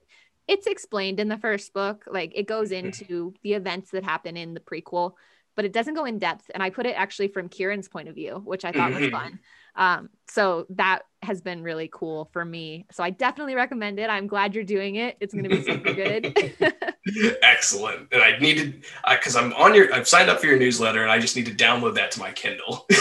[0.48, 2.86] it's explained in the first book like it goes mm-hmm.
[2.86, 5.12] into the events that happen in the prequel
[5.54, 8.14] but it doesn't go in depth and i put it actually from kieran's point of
[8.14, 9.16] view which i thought was mm-hmm.
[9.16, 9.38] fun
[9.76, 14.26] um, so that has been really cool for me so i definitely recommend it i'm
[14.26, 16.36] glad you're doing it it's going to be super good
[17.42, 21.10] excellent and i needed because i'm on your i've signed up for your newsletter and
[21.10, 22.86] i just need to download that to my kindle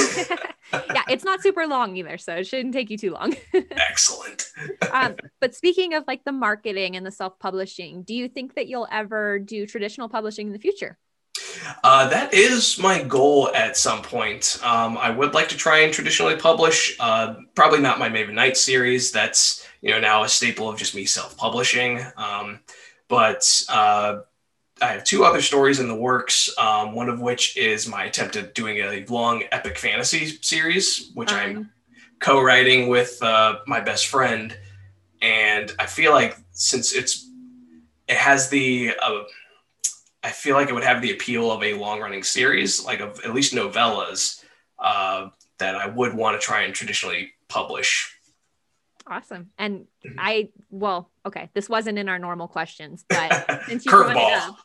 [0.74, 3.36] yeah, it's not super long either, so it shouldn't take you too long.
[3.54, 4.52] Excellent.
[4.92, 8.88] um, but speaking of like the marketing and the self-publishing, do you think that you'll
[8.92, 10.98] ever do traditional publishing in the future?
[11.84, 14.60] Uh, that is my goal at some point.
[14.64, 16.96] Um, I would like to try and traditionally publish.
[17.00, 19.12] Uh, probably not my Maven Knight series.
[19.12, 22.02] That's you know now a staple of just me self-publishing.
[22.18, 22.60] Um,
[23.08, 24.20] but uh,
[24.82, 26.54] I have two other stories in the works.
[26.58, 31.32] Um, one of which is my attempt at doing a long epic fantasy series, which.
[31.32, 31.72] I'm
[32.20, 34.58] co-writing with uh, my best friend.
[35.22, 37.30] And I feel like since it's
[38.08, 39.24] it has the uh,
[40.26, 43.34] I feel like it would have the appeal of a long-running series, like of at
[43.34, 44.44] least novellas,
[44.80, 48.12] uh, that I would want to try and traditionally publish.
[49.06, 49.52] Awesome.
[49.60, 49.86] And.
[50.18, 54.58] I, well, okay, this wasn't in our normal questions, but since you brought it up,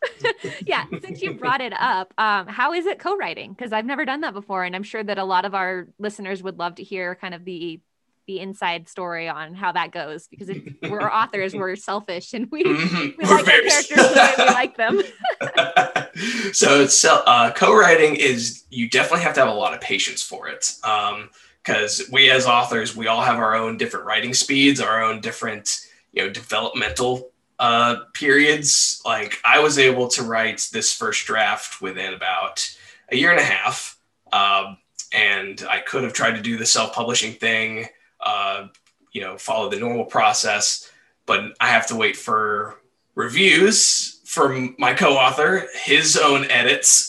[0.67, 3.53] yeah, since you brought it up, um, how is it co-writing?
[3.53, 6.43] Because I've never done that before, and I'm sure that a lot of our listeners
[6.43, 7.81] would love to hear kind of the
[8.31, 10.29] the inside story on how that goes.
[10.29, 13.19] Because if we're authors, we're selfish, and we, mm-hmm.
[13.19, 15.03] we like our characters the way we like them.
[16.53, 20.49] so it's uh, co-writing is you definitely have to have a lot of patience for
[20.49, 20.73] it.
[20.85, 21.31] Um,
[21.63, 25.81] because we as authors we all have our own different writing speeds our own different
[26.11, 32.15] you know developmental uh, periods like i was able to write this first draft within
[32.15, 32.67] about
[33.11, 33.99] a year and a half
[34.33, 34.79] um,
[35.13, 37.87] and i could have tried to do the self-publishing thing
[38.23, 38.67] uh,
[39.13, 40.91] you know follow the normal process
[41.27, 42.81] but i have to wait for
[43.15, 47.09] reviews from my co-author his own edits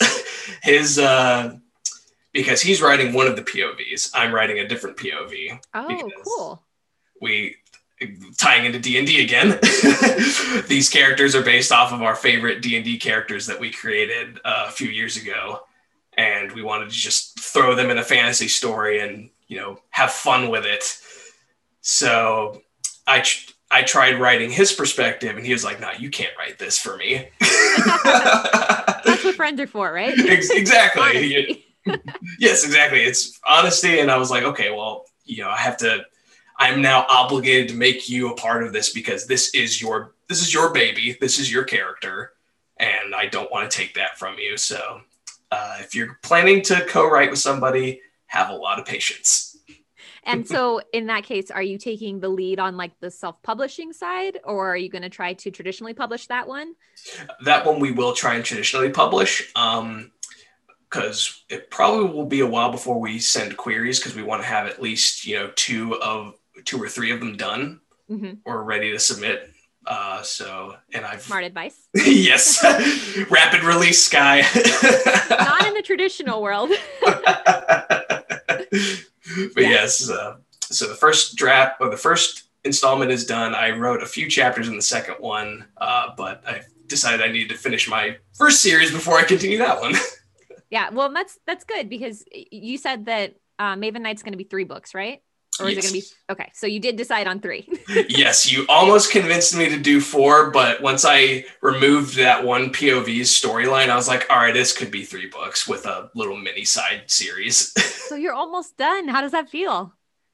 [0.63, 1.55] his uh,
[2.33, 4.11] because he's writing one of the POVs.
[4.13, 5.59] I'm writing a different POV.
[5.73, 6.63] Oh, cool.
[7.19, 7.57] We
[8.37, 9.59] tying into D&D again.
[10.67, 14.71] These characters are based off of our favorite D&D characters that we created uh, a
[14.71, 15.61] few years ago
[16.17, 20.11] and we wanted to just throw them in a fantasy story and, you know, have
[20.11, 20.97] fun with it.
[21.81, 22.61] So
[23.05, 23.21] I
[23.69, 26.95] I tried writing his perspective, and he was like, "No, you can't write this for
[26.95, 30.13] me." That's what friends are for, right?
[30.17, 31.65] exactly.
[32.39, 33.01] yes, exactly.
[33.01, 36.05] It's honesty, and I was like, okay, well, you know, I have to.
[36.57, 40.41] I'm now obligated to make you a part of this because this is your this
[40.41, 41.17] is your baby.
[41.19, 42.31] This is your character,
[42.77, 44.55] and I don't want to take that from you.
[44.55, 45.01] So,
[45.51, 47.99] uh, if you're planning to co-write with somebody,
[48.31, 49.57] have a lot of patience.
[50.23, 54.39] And so in that case, are you taking the lead on like the self-publishing side
[54.43, 56.73] or are you going to try to traditionally publish that one?
[57.43, 59.51] That one we will try and traditionally publish.
[59.55, 60.11] Um,
[60.89, 64.47] because it probably will be a while before we send queries because we want to
[64.47, 68.33] have at least you know two of two or three of them done mm-hmm.
[68.43, 69.49] or ready to submit
[69.87, 72.61] uh so and i've smart advice yes
[73.31, 74.41] rapid release Skye
[75.29, 76.71] not in the traditional world
[79.53, 83.53] but yes, uh, so the first draft or the first installment is done.
[83.53, 87.49] I wrote a few chapters in the second one, uh, but I decided I needed
[87.49, 89.95] to finish my first series before I continue that one.
[90.69, 94.43] yeah, well, that's that's good because you said that uh, Maven Knight's going to be
[94.43, 95.21] three books, right?
[95.61, 95.85] Or is yes.
[95.85, 96.51] it going to be okay?
[96.53, 97.67] So you did decide on three.
[98.09, 103.29] yes, you almost convinced me to do four, but once I removed that one POV's
[103.29, 106.65] storyline, I was like, all right, this could be three books with a little mini
[106.65, 107.71] side series.
[108.07, 109.07] so you're almost done.
[109.07, 109.93] How does that feel?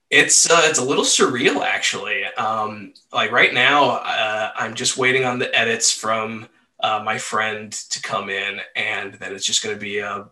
[0.10, 2.24] It's uh, it's a little surreal actually.
[2.38, 6.48] Um, like right now, uh, I'm just waiting on the edits from
[6.80, 10.30] uh, my friend to come in, and then it's just going to be a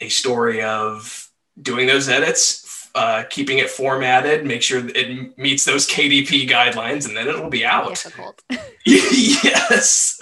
[0.00, 1.30] a story of
[1.60, 2.62] doing those edits
[2.94, 7.64] uh, keeping it formatted, make sure it meets those KDP guidelines, and then it'll be
[7.64, 8.04] out.
[8.86, 10.20] Yes,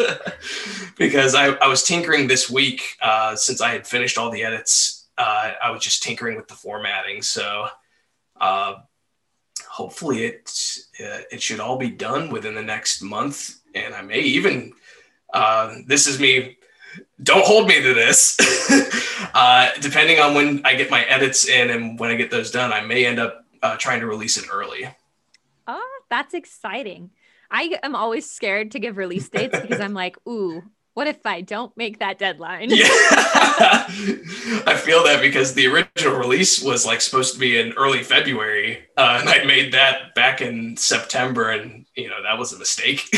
[0.98, 5.06] because I, I was tinkering this week uh, since I had finished all the edits.
[5.16, 7.68] Uh, I was just tinkering with the formatting, so
[8.40, 8.74] uh,
[9.66, 10.50] hopefully it
[11.00, 14.72] uh, it should all be done within the next month, and I may even.
[15.32, 16.57] Uh, this is me
[17.22, 18.36] don't hold me to this.
[19.34, 22.72] uh, depending on when I get my edits in and when I get those done,
[22.72, 24.88] I may end up uh, trying to release it early.
[25.66, 27.10] Oh, that's exciting.
[27.50, 30.62] I am always scared to give release dates because I'm like, ooh,
[30.94, 32.70] what if I don't make that deadline?
[32.70, 32.86] Yeah.
[32.90, 38.80] I feel that because the original release was like supposed to be in early February,
[38.96, 43.08] uh, and I made that back in September, and you know that was a mistake.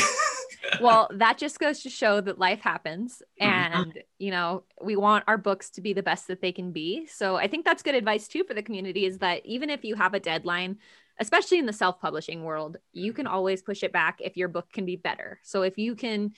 [0.81, 3.81] Well, that just goes to show that life happens mm-hmm.
[3.81, 7.07] and, you know, we want our books to be the best that they can be.
[7.07, 9.95] So I think that's good advice too for the community is that even if you
[9.97, 10.79] have a deadline,
[11.19, 14.87] especially in the self-publishing world, you can always push it back if your book can
[14.87, 15.39] be better.
[15.43, 16.33] So if you can,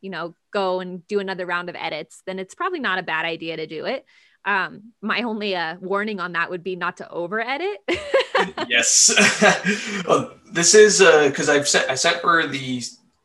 [0.00, 3.24] you know, go and do another round of edits, then it's probably not a bad
[3.24, 4.04] idea to do it.
[4.44, 7.78] Um, my only uh, warning on that would be not to over edit.
[8.68, 9.14] yes.
[10.06, 12.82] well, this is because uh, I've sent I sent for the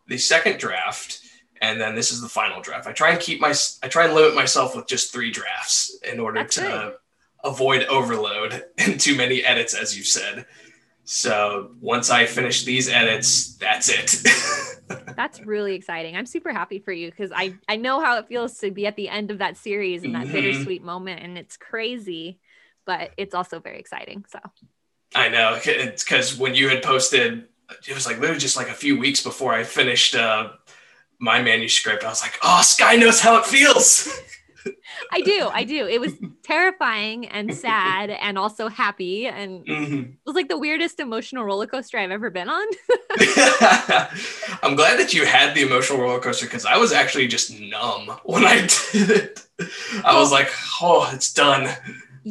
[0.10, 1.22] the second draft,
[1.62, 2.88] and then this is the final draft.
[2.88, 6.20] I try and keep my I try and limit myself with just three drafts in
[6.20, 6.96] order That's to
[7.44, 10.46] avoid overload and too many edits, as you said.
[11.06, 15.16] So once I finish these edits, that's it.
[15.16, 16.16] that's really exciting.
[16.16, 18.96] I'm super happy for you because I I know how it feels to be at
[18.96, 20.34] the end of that series and that mm-hmm.
[20.34, 22.40] bittersweet moment, and it's crazy,
[22.86, 24.26] but it's also very exciting.
[24.30, 24.40] So
[25.16, 27.46] I know it's because when you had posted
[27.88, 30.50] it was like literally just like a few weeks before I finished uh,
[31.20, 32.04] my manuscript.
[32.04, 34.10] I was like, oh, Skye knows how it feels.
[35.12, 35.50] I do.
[35.52, 35.88] I do.
[35.88, 39.28] It was terrifying and sad and also happy.
[39.28, 40.12] And mm-hmm.
[40.12, 42.68] it was like the weirdest emotional roller coaster I've ever been on.
[44.62, 48.12] I'm glad that you had the emotional roller coaster because I was actually just numb
[48.24, 49.48] when I did it.
[50.04, 50.50] I was like,
[50.82, 51.70] oh, it's done.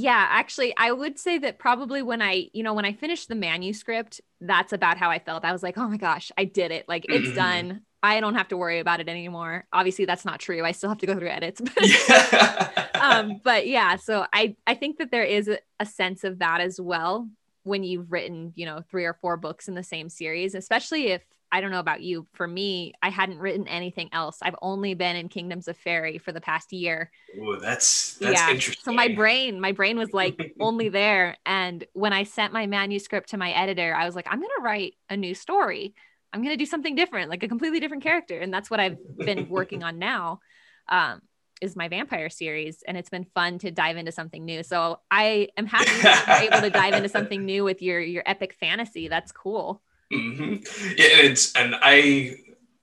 [0.00, 3.34] Yeah, actually, I would say that probably when I, you know, when I finished the
[3.34, 5.44] manuscript, that's about how I felt.
[5.44, 6.88] I was like, oh my gosh, I did it.
[6.88, 7.34] Like, it's mm-hmm.
[7.34, 7.80] done.
[8.00, 9.66] I don't have to worry about it anymore.
[9.72, 10.64] Obviously, that's not true.
[10.64, 11.60] I still have to go through edits.
[11.74, 16.38] But, um, but yeah, so I, I think that there is a, a sense of
[16.38, 17.28] that as well
[17.64, 21.22] when you've written, you know, three or four books in the same series, especially if
[21.50, 22.26] I don't know about you.
[22.32, 24.38] For me, I hadn't written anything else.
[24.42, 27.10] I've only been in Kingdoms of Faerie for the past year.
[27.40, 28.50] Oh, that's that's yeah.
[28.50, 28.82] interesting.
[28.84, 31.36] So my brain, my brain was like only there.
[31.46, 34.94] And when I sent my manuscript to my editor, I was like, I'm gonna write
[35.08, 35.94] a new story.
[36.32, 38.38] I'm gonna do something different, like a completely different character.
[38.38, 40.40] And that's what I've been working on now.
[40.88, 41.22] Um,
[41.60, 44.62] is my vampire series, and it's been fun to dive into something new.
[44.62, 48.22] So I am happy that you're able to dive into something new with your your
[48.26, 49.08] epic fantasy.
[49.08, 49.82] That's cool.
[50.12, 50.54] Mm-hmm.
[50.96, 52.36] Yeah, it's and I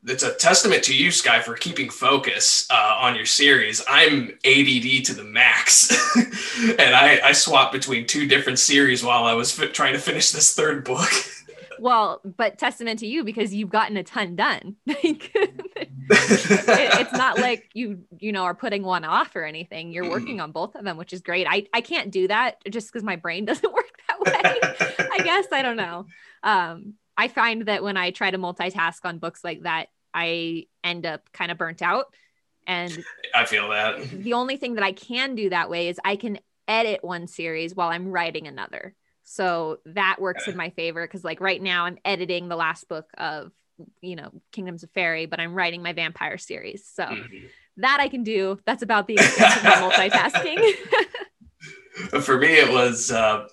[0.07, 3.83] it's a testament to you, Skye, for keeping focus uh, on your series.
[3.87, 5.91] I'm ADD to the max,
[6.79, 10.55] and I, I swapped between two different series while I was trying to finish this
[10.55, 11.09] third book.
[11.77, 14.77] Well, but testament to you because you've gotten a ton done.
[14.85, 15.29] it,
[16.09, 19.91] it's not like you you know are putting one off or anything.
[19.91, 21.47] You're working on both of them, which is great.
[21.49, 25.07] I I can't do that just because my brain doesn't work that way.
[25.11, 26.05] I guess I don't know.
[26.43, 31.05] Um, I find that when I try to multitask on books like that, I end
[31.05, 32.13] up kind of burnt out.
[32.67, 34.09] And I feel that.
[34.09, 37.75] The only thing that I can do that way is I can edit one series
[37.75, 38.95] while I'm writing another.
[39.23, 43.09] So that works in my favor because, like, right now I'm editing the last book
[43.17, 43.51] of,
[44.01, 46.85] you know, Kingdoms of Fairy, but I'm writing my vampire series.
[46.85, 47.45] So mm-hmm.
[47.77, 48.59] that I can do.
[48.65, 49.71] That's about the extent of my
[50.09, 50.73] multitasking.
[52.21, 53.47] For me, it was uh,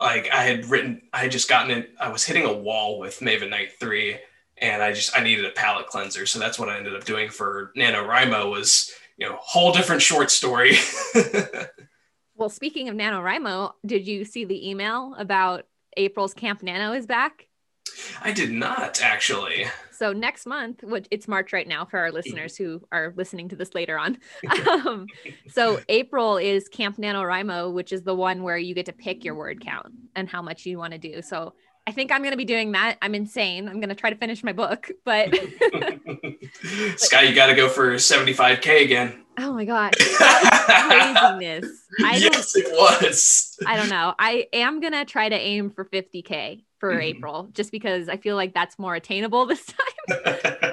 [0.00, 3.20] like I had written, I had just gotten it, I was hitting a wall with
[3.20, 4.18] Maven Knight 3
[4.58, 6.26] and I just I needed a palate cleanser.
[6.26, 10.30] So that's what I ended up doing for NaNoWriMo was, you know, whole different short
[10.30, 10.76] story.
[12.36, 15.64] well, speaking of NaNoWriMo, did you see the email about
[15.96, 17.46] April's Camp Nano is back?
[18.22, 19.66] I did not actually.
[19.92, 23.56] So next month, which it's March right now for our listeners who are listening to
[23.56, 24.18] this later on.
[24.70, 25.06] um,
[25.48, 29.34] so April is Camp NaNoWriMo, which is the one where you get to pick your
[29.34, 31.22] word count and how much you want to do.
[31.22, 31.54] So
[31.86, 32.98] I think I'm going to be doing that.
[33.00, 33.68] I'm insane.
[33.68, 35.34] I'm going to try to finish my book, but
[36.96, 39.22] Skye, you got to go for 75k again.
[39.38, 41.66] Oh my god, craziness!
[42.02, 43.58] I yes, it was.
[43.66, 44.14] I don't know.
[44.18, 47.16] I am gonna try to aim for 50k for mm-hmm.
[47.16, 50.20] April, just because I feel like that's more attainable this time.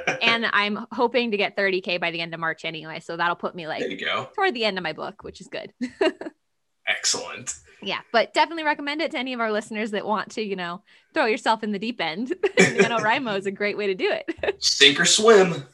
[0.22, 3.56] and I'm hoping to get 30k by the end of March anyway, so that'll put
[3.56, 4.30] me like there you go.
[4.36, 5.74] toward the end of my book, which is good.
[6.88, 7.56] Excellent.
[7.82, 10.84] Yeah, but definitely recommend it to any of our listeners that want to, you know,
[11.14, 12.34] throw yourself in the deep end.
[12.58, 14.64] NaNoWriMo is a great way to do it.
[14.64, 15.66] Sink or swim.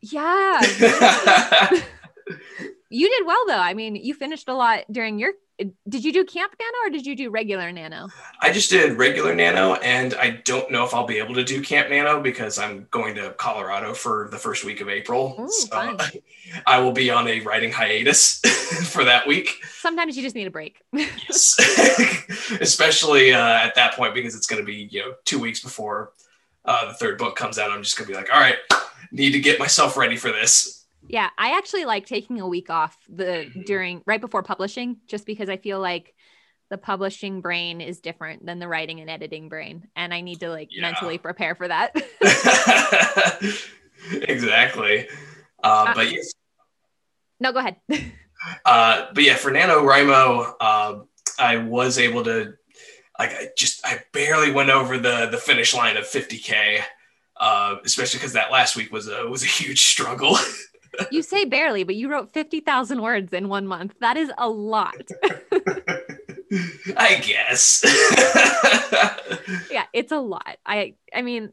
[0.00, 0.60] Yeah.
[2.90, 3.58] you did well though.
[3.58, 5.32] I mean, you finished a lot during your
[5.88, 8.08] did you do camp nano or did you do regular nano?
[8.40, 11.62] I just did regular nano, and I don't know if I'll be able to do
[11.62, 15.36] camp nano because I'm going to Colorado for the first week of April.
[15.40, 15.96] Ooh, so
[16.66, 18.40] I will be on a writing hiatus
[18.90, 19.50] for that week.
[19.80, 20.80] Sometimes you just need a break.
[20.92, 21.56] yes,
[22.60, 26.12] especially uh, at that point because it's going to be you know two weeks before
[26.64, 27.72] uh, the third book comes out.
[27.72, 28.58] I'm just going to be like, all right,
[29.10, 30.77] need to get myself ready for this.
[31.08, 33.62] Yeah, I actually like taking a week off the mm-hmm.
[33.62, 36.14] during right before publishing just because I feel like
[36.70, 40.50] the publishing brain is different than the writing and editing brain and I need to
[40.50, 40.82] like yeah.
[40.82, 41.96] mentally prepare for that.
[44.12, 45.08] exactly.
[45.64, 46.34] Uh, uh, but yes.
[47.40, 47.76] No, go ahead.
[48.66, 50.98] uh, but yeah, for NaNoWriMo, uh,
[51.38, 52.54] I was able to
[53.18, 56.82] like I just I barely went over the the finish line of 50k.
[57.40, 60.36] Uh, especially because that last week was a was a huge struggle.
[61.10, 63.94] you say barely, but you wrote 50,000 words in one month.
[64.00, 65.08] That is a lot.
[66.96, 67.84] I guess.
[69.70, 70.56] yeah, it's a lot.
[70.64, 71.52] I I mean,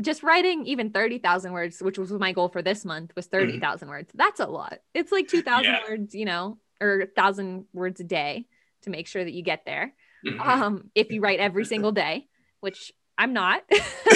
[0.00, 3.90] just writing even 30,000 words, which was my goal for this month, was 30,000 mm-hmm.
[3.90, 4.10] words.
[4.14, 4.78] That's a lot.
[4.94, 5.80] It's like 2,000 yeah.
[5.88, 8.46] words, you know, or 1,000 words a day
[8.82, 9.92] to make sure that you get there.
[10.26, 10.40] Mm-hmm.
[10.40, 12.26] Um, if you write every single day,
[12.60, 13.62] which I'm not.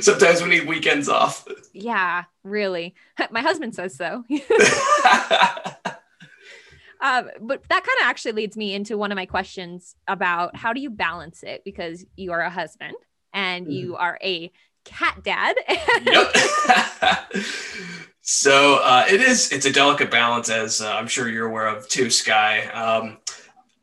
[0.00, 1.46] Sometimes we need weekends off.
[1.74, 2.94] Yeah, really.
[3.30, 4.24] My husband says so.
[7.00, 10.72] um, but that kind of actually leads me into one of my questions about how
[10.72, 12.94] do you balance it because you are a husband
[13.32, 13.72] and mm.
[13.72, 14.50] you are a
[14.84, 15.56] cat dad.
[16.04, 16.34] yep.
[18.22, 19.52] so uh, it is.
[19.52, 22.66] It's a delicate balance, as uh, I'm sure you're aware of too, Skye.
[22.66, 23.18] Um,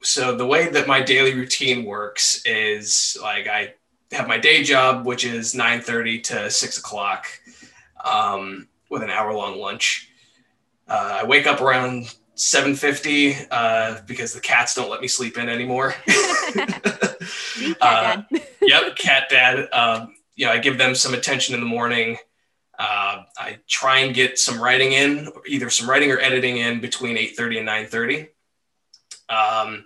[0.01, 3.73] so the way that my daily routine works is like I
[4.11, 7.27] have my day job, which is 9:30 to 6 o'clock,
[8.03, 10.09] um, with an hour-long lunch.
[10.87, 15.49] Uh, I wake up around 7:50 uh, because the cats don't let me sleep in
[15.49, 15.93] anymore.
[16.53, 18.21] cat uh,
[18.61, 19.67] yep, cat dad.
[19.71, 22.17] Um, you know, I give them some attention in the morning.
[22.77, 27.17] Uh, I try and get some writing in, either some writing or editing in between
[27.17, 28.29] 8:30 and 9:30.
[29.27, 29.85] Um,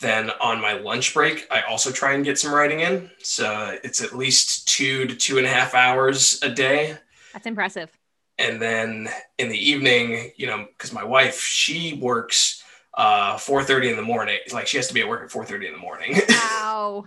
[0.00, 3.10] then on my lunch break, I also try and get some writing in.
[3.18, 6.96] So it's at least two to two and a half hours a day.
[7.38, 7.96] That's impressive.
[8.36, 9.08] And then
[9.38, 12.64] in the evening, you know, because my wife, she works
[12.94, 14.40] uh 4:30 in the morning.
[14.52, 16.16] Like she has to be at work at 4:30 in the morning.
[16.28, 17.04] Wow.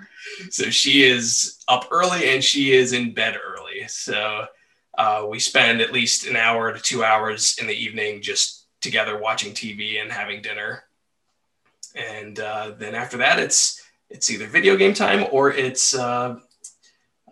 [0.50, 3.86] so she is up early and she is in bed early.
[3.90, 4.46] So
[4.98, 9.18] uh, we spend at least an hour to two hours in the evening just together
[9.18, 10.86] watching TV and having dinner.
[11.94, 16.40] And uh, then after that, it's it's either video game time or it's uh,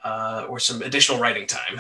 [0.04, 1.80] uh, or some additional writing time.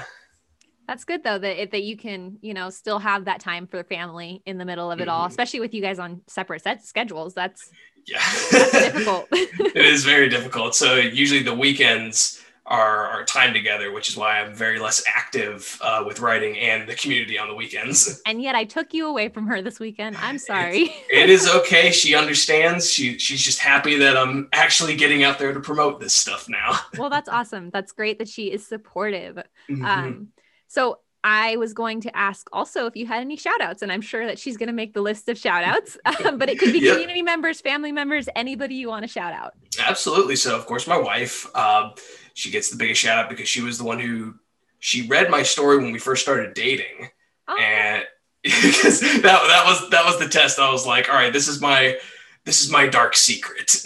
[0.89, 4.41] That's good though that that you can you know still have that time for family
[4.47, 5.29] in the middle of it all, Mhm.
[5.29, 7.35] especially with you guys on separate set schedules.
[7.35, 7.69] That's
[8.07, 8.17] Yeah,
[8.51, 9.27] that's difficult.
[9.31, 10.73] it is very difficult.
[10.73, 15.77] So usually the weekends are, our time together, which is why I'm very less active
[15.81, 18.21] uh, with writing and the community on the weekends.
[18.27, 20.17] and yet I took you away from her this weekend.
[20.17, 20.83] I'm sorry.
[21.11, 21.91] it is okay.
[21.91, 22.91] She understands.
[22.91, 26.79] She she's just happy that I'm actually getting out there to promote this stuff now.
[26.97, 27.69] well, that's awesome.
[27.69, 29.37] That's great that she is supportive.
[29.69, 29.83] Mhm.
[29.85, 30.27] Um,
[30.69, 33.99] so I was going to ask also if you had any shout outs, and I'm
[33.99, 36.71] sure that she's going to make the list of shout outs, um, but it could
[36.71, 36.93] be Yep.
[36.93, 39.53] community members, family members, anybody you want to shout out.
[39.85, 40.37] Absolutely.
[40.37, 41.91] So, of course, my wife, um,
[42.35, 44.35] she gets the biggest shout out because she was the one who
[44.79, 47.09] she read my story when we first started dating,
[47.49, 48.05] Oh, and
[48.43, 50.57] because that that was that was the test.
[50.57, 51.97] I was like, all right, this is my
[52.45, 53.81] this is my dark secret.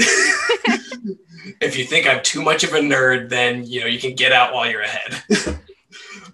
[1.59, 4.31] if you think I'm too much of a nerd, then you know you can get
[4.31, 5.23] out while you're ahead.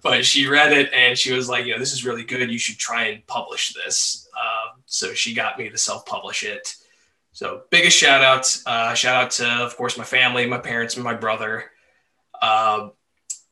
[0.02, 2.50] But she read it and she was like, you know, this is really good.
[2.50, 4.28] You should try and publish this.
[4.34, 6.76] Um, so she got me to self-publish it.
[7.32, 11.04] So biggest shout out, uh, shout out to of course my family, my parents, and
[11.04, 11.70] my brother,
[12.40, 12.92] Um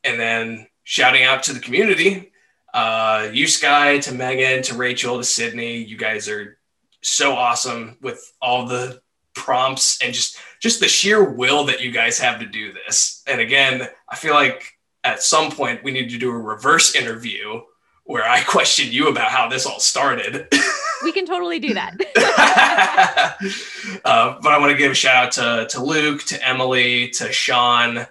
[0.03, 2.31] and then shouting out to the community,
[2.73, 5.77] uh, you Skye, to Megan, to Rachel, to Sydney.
[5.77, 6.57] You guys are
[7.01, 9.01] so awesome with all the
[9.35, 13.23] prompts and just just the sheer will that you guys have to do this.
[13.27, 14.78] And again, I feel like
[15.09, 17.61] at some point we need to do a reverse interview
[18.03, 20.47] where I question you about how this all started.
[21.03, 21.95] we can totally do that.
[24.05, 27.31] uh, but I want to give a shout out to, to Luke, to Emily, to
[27.31, 28.07] Sean,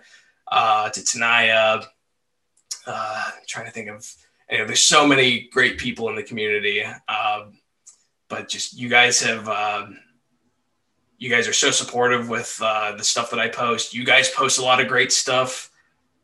[0.47, 1.85] uh, to Tanaya.
[2.87, 4.09] Uh, trying to think of,
[4.51, 6.83] you know, there's so many great people in the community.
[6.83, 7.59] Um,
[8.29, 9.99] but just you guys have, um,
[11.19, 13.95] you guys are so supportive with uh, the stuff that I post.
[13.95, 15.71] You guys post a lot of great stuff.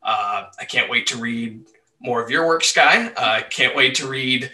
[0.04, 1.64] Uh, I can't wait to read
[2.00, 3.12] more of your work, Skye.
[3.16, 4.50] I can't wait to read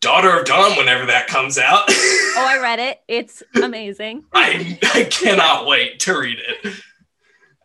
[0.00, 1.84] Daughter of Dawn whenever that comes out.
[1.88, 3.00] oh, I read it.
[3.06, 4.24] It's amazing.
[4.32, 6.74] I, I cannot wait to read it.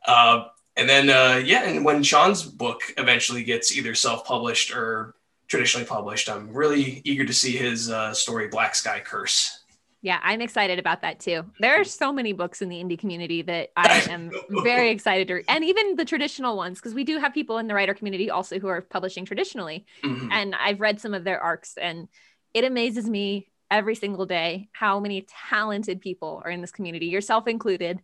[0.05, 0.45] Uh,
[0.77, 5.15] and then, uh, yeah, and when Sean's book eventually gets either self published or
[5.47, 9.63] traditionally published, I'm really eager to see his uh, story, Black Sky Curse.
[10.05, 11.45] Yeah, I'm excited about that too.
[11.59, 15.33] There are so many books in the indie community that I am very excited to
[15.33, 18.29] read, and even the traditional ones, because we do have people in the writer community
[18.29, 19.87] also who are publishing traditionally.
[20.03, 20.29] Mhm.
[20.31, 22.07] And I've read some of their arcs, and
[22.53, 27.47] it amazes me every single day how many talented people are in this community, yourself
[27.47, 27.99] included.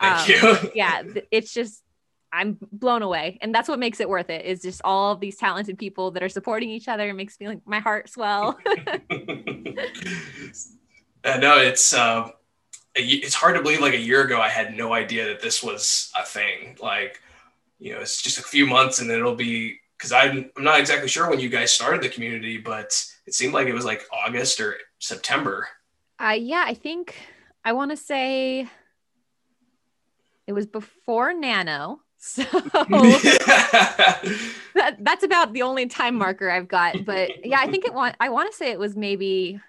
[0.00, 0.70] Thank Um, you.
[0.74, 1.84] yeah, it's just
[2.32, 4.44] I'm blown away, and that's what makes it worth it.
[4.44, 7.10] Is just all of these talented people that are supporting each other.
[7.10, 8.58] It makes me like my heart swell.
[11.24, 12.30] I know it's uh,
[12.94, 13.80] it's hard to believe.
[13.80, 16.76] Like a year ago, I had no idea that this was a thing.
[16.80, 17.20] Like,
[17.78, 20.78] you know, it's just a few months, and then it'll be because I'm I'm not
[20.78, 24.04] exactly sure when you guys started the community, but it seemed like it was like
[24.12, 25.66] August or September.
[26.20, 27.16] Uh, yeah, I think
[27.64, 28.68] I want to say
[30.46, 32.00] it was before Nano.
[32.26, 32.42] So
[34.72, 37.04] that, that's about the only time marker I've got.
[37.04, 39.60] But yeah, I think it want I want to say it was maybe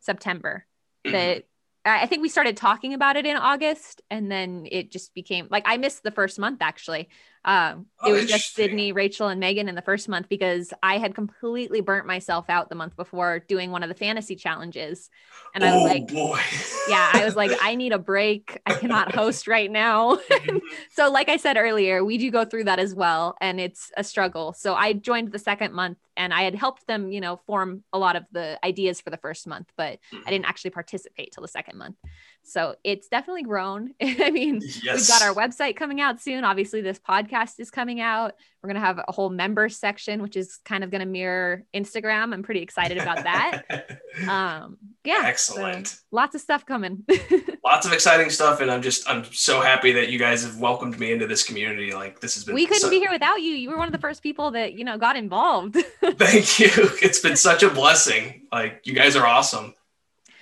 [0.00, 0.64] September
[1.10, 1.44] that
[1.86, 5.64] I think we started talking about it in August and then it just became like
[5.66, 7.08] I missed the first month actually.
[7.44, 8.54] Um, it Oh, was just.
[8.54, 12.70] Sydney, Rachel, and Megan in the first month because I had completely burnt myself out
[12.70, 15.10] the month before doing one of the fantasy challenges.
[15.54, 16.40] And I was oh like, boy.
[16.86, 18.60] yeah, I was like, I need a break.
[18.66, 20.18] I cannot host right now.
[20.90, 24.04] so, like I said earlier, we do go through that as well, and it's a
[24.04, 24.52] struggle.
[24.52, 27.98] So, I joined the second month and I had helped them, you know, form a
[27.98, 31.48] lot of the ideas for the first month, but I didn't actually participate till the
[31.48, 31.96] second month.
[32.42, 33.94] So, it's definitely grown.
[34.02, 34.84] I mean, yes.
[34.84, 36.44] We've got our website coming out soon.
[36.44, 38.34] Obviously, this podcast is coming out.
[38.62, 41.64] We're going to have a whole member section, which is kind of going to mirror
[41.74, 42.32] Instagram.
[42.32, 43.62] I'm pretty excited about that.
[44.28, 45.22] Um, yeah.
[45.22, 45.98] so Excellent.
[46.12, 47.04] lots of stuff coming.
[47.64, 50.98] Lots of exciting stuff, and I'm just I'm so happy that you guys have welcomed
[50.98, 51.94] me into this community.
[51.94, 53.52] Like this has been we couldn't be here without you.
[53.52, 55.74] You were one of the first people that, you know, got involved.
[56.04, 56.68] Thank you.
[57.02, 58.42] It's been such a blessing.
[58.52, 59.72] Like you guys are awesome.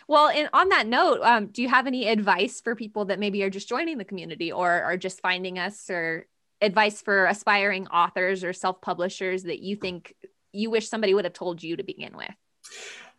[0.09, 3.45] well, and on that note, um, do you have any advice for people that maybe
[3.45, 6.27] are just joining the community or are just finding us or
[6.61, 10.15] advice for aspiring authors or self-publishers that you think
[10.53, 12.35] you wish somebody would have told you to begin with?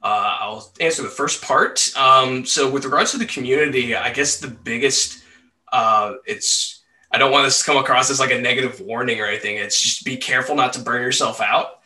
[0.03, 1.95] Uh, I'll answer the first part.
[1.97, 5.23] Um, so, with regards to the community, I guess the biggest,
[5.71, 6.81] uh, it's,
[7.11, 9.55] I don't want this to come across as like a negative warning or anything.
[9.57, 11.79] It's just be careful not to burn yourself out.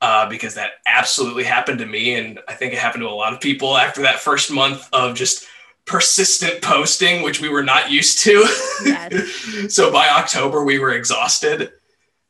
[0.00, 2.14] uh, because that absolutely happened to me.
[2.14, 5.14] And I think it happened to a lot of people after that first month of
[5.16, 5.46] just
[5.86, 8.46] persistent posting, which we were not used to.
[8.84, 9.74] Yes.
[9.74, 11.72] so by October, we were exhausted.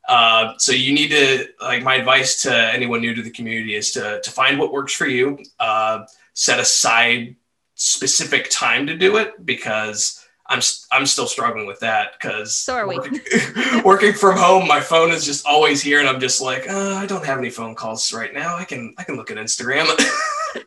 [0.09, 3.92] Uh, so you need to like my advice to anyone new to the community is
[3.92, 5.38] to to find what works for you.
[5.59, 7.36] Uh, set aside
[7.74, 10.61] specific time to do it because I'm
[10.92, 12.96] I'm still struggling with that because so are we.
[12.96, 13.20] Working,
[13.84, 17.07] working, from home, my phone is just always here, and I'm just like, uh, I
[17.07, 18.57] don't have any phone calls right now.
[18.57, 19.86] I can I can look at Instagram,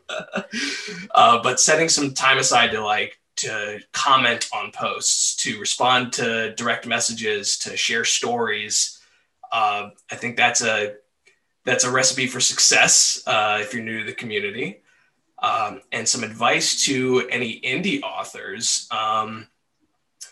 [1.12, 6.56] uh, but setting some time aside to like to comment on posts, to respond to
[6.56, 8.97] direct messages, to share stories.
[9.58, 10.98] Uh, I think that's a
[11.66, 14.82] that's a recipe for success uh, if you're new to the community.
[15.40, 18.88] Um, and some advice to any indie authors.
[18.92, 19.48] Um,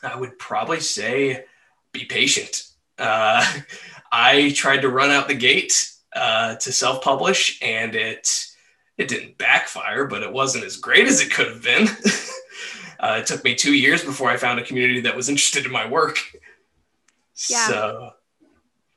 [0.04, 1.46] I would probably say
[1.92, 2.68] be patient.
[3.00, 3.44] Uh,
[4.12, 8.30] I tried to run out the gate uh, to self-publish, and it
[8.98, 11.88] it didn't backfire, but it wasn't as great as it could have been.
[13.00, 15.72] uh, it took me two years before I found a community that was interested in
[15.72, 16.20] my work.
[17.50, 17.68] Yeah.
[17.68, 18.15] So,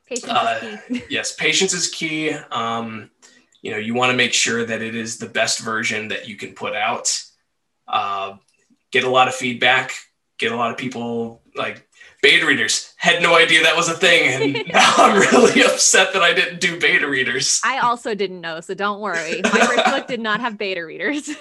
[0.09, 0.77] patience uh,
[1.09, 2.31] yes, patience is key.
[2.31, 3.09] Um,
[3.61, 6.35] you know, you want to make sure that it is the best version that you
[6.35, 7.23] can put out.
[7.87, 8.37] Uh,
[8.91, 9.93] get a lot of feedback
[10.39, 11.87] get a lot of people like
[12.23, 12.93] beta readers.
[12.97, 16.59] Had no idea that was a thing and now i'm really upset that i didn't
[16.59, 17.61] do beta readers.
[17.63, 19.41] I also didn't know so don't worry.
[19.43, 21.29] My first book did not have beta readers.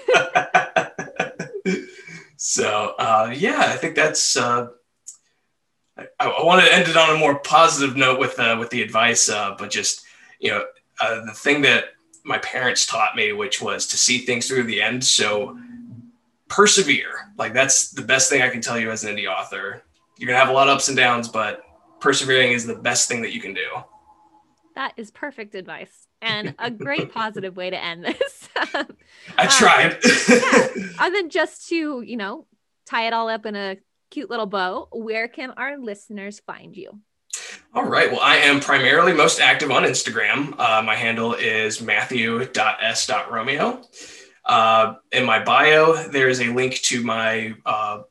[2.41, 4.69] So uh, yeah i think that's uh,
[5.99, 8.83] I, I want to end it on a more positive note with uh, with the
[8.83, 10.05] advice uh, but just
[10.39, 10.65] you know
[11.01, 11.87] uh, the thing that
[12.25, 15.57] my parents taught me which was to see things through the end so
[16.49, 17.31] persevere.
[17.37, 19.83] Like that's the best thing I can tell you as an indie author.
[20.17, 21.63] You're gonna have a lot of ups and downs, but
[22.01, 23.67] persevering is the best thing that you can do.
[24.75, 28.49] That is perfect advice and a great positive way to end this.
[28.57, 29.99] I um, tried.
[30.29, 30.69] yeah.
[31.01, 32.47] And then just to, you know,
[32.87, 33.77] tie it all up in a
[34.11, 37.01] cute little bow, where can our listeners find you?
[37.75, 38.11] All right.
[38.11, 40.59] Well, I am primarily most active on Instagram.
[40.59, 43.83] Uh, my handle is matthew.s.romeo.
[44.45, 48.03] Uh, in my bio, there is a link to my uh,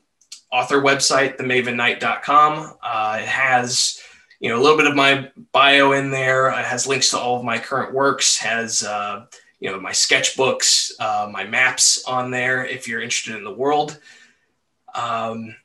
[0.52, 2.78] author website, themavenknight.com.
[2.82, 4.02] Uh, it has
[4.39, 6.50] you know a little bit of my bio in there.
[6.50, 8.38] It has links to all of my current works.
[8.38, 9.26] Has uh,
[9.60, 14.00] you know my sketchbooks, uh, my maps on there if you're interested in the world.
[14.93, 15.56] Um,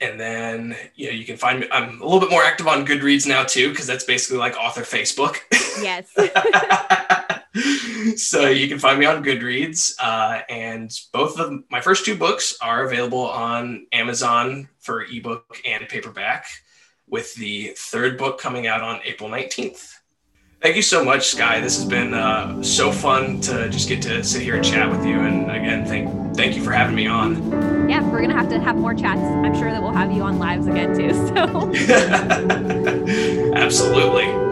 [0.00, 1.68] and then you know you can find me.
[1.70, 4.82] I'm a little bit more active on Goodreads now too because that's basically like author
[4.82, 5.38] Facebook.
[5.82, 6.10] Yes.
[8.16, 12.56] so you can find me on Goodreads, uh, and both of my first two books
[12.60, 16.46] are available on Amazon for ebook and paperback,
[17.06, 19.94] with the third book coming out on April 19th.
[20.60, 21.60] Thank you so much, Skye.
[21.60, 25.06] This has been uh, so fun to just get to sit here and chat with
[25.06, 25.20] you.
[25.20, 27.88] And again, thank thank you for having me on.
[27.88, 29.22] Yeah, we're gonna have to have more chats.
[29.22, 31.14] I'm sure that we'll have you on lives again too.
[31.14, 31.72] So
[33.54, 34.49] absolutely.